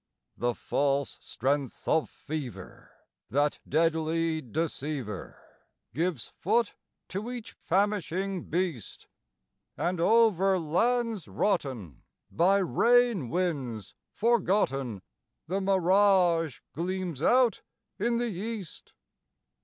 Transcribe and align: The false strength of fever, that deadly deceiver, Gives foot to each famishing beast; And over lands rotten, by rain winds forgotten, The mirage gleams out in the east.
The 0.35 0.55
false 0.55 1.19
strength 1.21 1.87
of 1.87 2.09
fever, 2.09 2.89
that 3.29 3.59
deadly 3.69 4.41
deceiver, 4.41 5.39
Gives 5.93 6.25
foot 6.25 6.73
to 7.09 7.29
each 7.29 7.53
famishing 7.53 8.45
beast; 8.45 9.05
And 9.77 9.99
over 9.99 10.57
lands 10.57 11.27
rotten, 11.27 12.01
by 12.31 12.57
rain 12.57 13.29
winds 13.29 13.93
forgotten, 14.11 15.03
The 15.45 15.61
mirage 15.61 16.61
gleams 16.73 17.21
out 17.21 17.61
in 17.99 18.17
the 18.17 18.25
east. 18.31 18.93